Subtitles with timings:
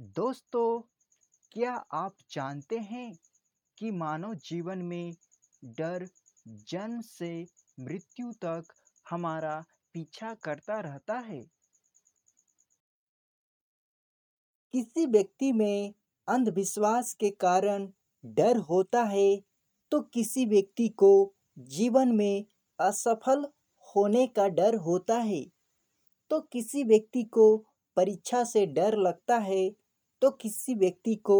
[0.00, 0.80] दोस्तों,
[1.52, 3.18] क्या आप जानते हैं
[3.78, 5.12] कि मानव जीवन में
[5.62, 6.06] डर
[6.46, 7.46] जन्म से
[7.80, 8.72] मृत्यु तक
[9.10, 9.58] हमारा
[9.94, 11.40] पीछा करता रहता है?
[14.74, 15.94] किसी व्यक्ति में
[16.28, 17.88] अंधविश्वास के कारण
[18.24, 19.36] डर होता है
[19.92, 21.12] तो किसी व्यक्ति को
[21.58, 22.44] जीवन में
[22.78, 23.46] असफल
[23.96, 25.44] होने का डर होता है।
[26.30, 27.56] तो किसी व्यक्ति को
[27.96, 29.79] परीक्षा से डर लगता है
[30.22, 31.36] तो किसी व्यक्ति को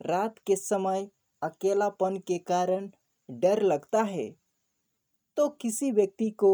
[0.00, 1.08] रात के समय
[1.42, 2.88] अकेलापन के कारण
[3.28, 4.30] डर लगता है।
[5.36, 6.52] तो किसी व्यक्ति को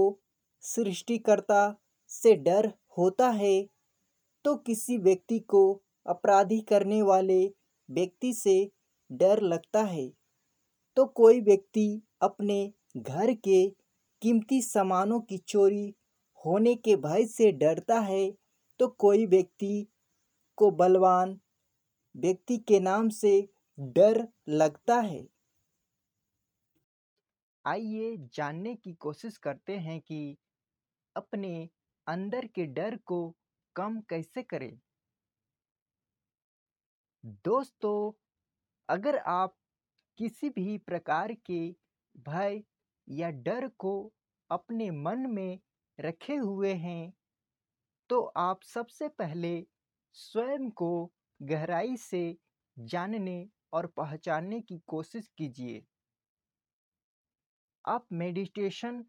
[0.62, 1.62] सृष्टिकर्ता
[2.10, 3.68] से डर होता है।
[4.44, 5.62] तो किसी व्यक्ति को
[6.06, 7.44] अपराधी करने वाले
[7.88, 8.58] व्यक्ति से
[9.10, 10.08] डर लगता है।
[10.96, 13.66] तो कोई व्यक्ति अपने घर के
[14.22, 15.94] कीमती सामानों की चोरी
[16.46, 18.30] होने के भय से डरता है।
[18.80, 19.86] तो कोई व्यक्ति
[20.58, 21.38] को बलवान
[22.16, 23.32] व्यक्ति के नाम से
[23.78, 25.26] डर लगता है।
[27.64, 30.36] आइए जानने की कोशिश करते हैं कि
[31.16, 31.68] अपने
[32.06, 33.18] अंदर के डर को
[33.76, 34.78] कम कैसे करें।
[37.44, 38.12] दोस्तों,
[38.88, 39.56] अगर आप
[40.18, 41.60] किसी भी प्रकार के
[42.28, 42.62] भय
[43.08, 43.94] या डर को
[44.50, 45.58] अपने मन में
[45.98, 47.12] रखे हुए हैं
[48.10, 49.54] तो आप सबसे पहले
[50.16, 50.90] स्वयं को
[51.40, 52.22] गहराई से
[52.76, 53.38] जानने
[53.72, 55.84] और पहचानने की कोशिश कीजिए।
[57.84, 59.00] आप मेडिटेशन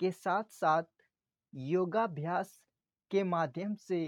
[0.00, 0.84] के साथ साथ
[1.52, 2.60] योगाभ्यास
[3.10, 4.00] के माध्यम से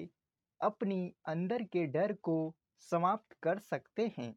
[0.60, 2.38] अपनी अंदर के डर को
[2.82, 4.34] समाप्त कर सकते हैं।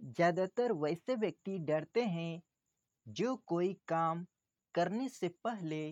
[0.00, 2.42] ज़्यादातर वैसे व्यक्ति डरते हैं
[3.06, 4.26] जो कोई काम
[4.74, 5.82] करने से पहले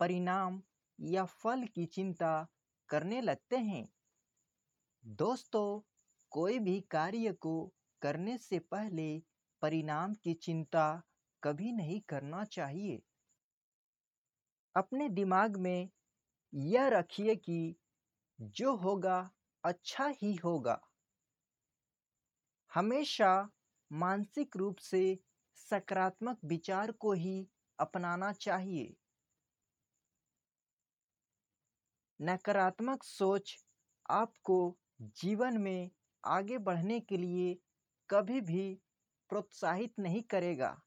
[0.00, 0.62] परिणाम
[0.98, 2.32] या फल की चिंता
[2.88, 3.88] करने लगते हैं।
[5.04, 5.80] दोस्तों,
[6.30, 9.22] कोई भी कार्य को करने से पहले
[9.62, 11.02] परिणाम की चिंता
[11.42, 13.02] कभी नहीं करना चाहिए।
[14.76, 15.88] अपने दिमाग में
[16.54, 17.76] यह रखिए कि
[18.40, 19.30] जो होगा
[19.64, 20.80] अच्छा ही होगा।
[22.72, 23.50] हमेशा
[23.92, 25.18] मानसिक रूप से
[25.54, 27.48] सकारात्मक विचार को ही
[27.78, 28.96] अपनाना चाहिए।
[32.20, 33.56] नकारात्मक सोच
[34.10, 34.56] आपको
[35.00, 35.90] जीवन में
[36.24, 37.58] आगे बढ़ने के लिए
[38.08, 38.74] कभी भी
[39.30, 40.80] प्रोत्साहित नहीं करेगा।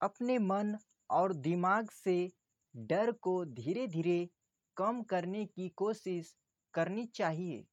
[0.00, 0.76] अपने मन
[1.10, 2.32] और दिमाग से
[2.76, 4.28] डर को धीरे धीरे
[4.76, 6.36] कम करने की कोशिश
[6.74, 7.64] करनी चाहिए।